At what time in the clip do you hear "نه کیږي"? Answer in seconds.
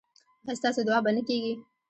1.15-1.53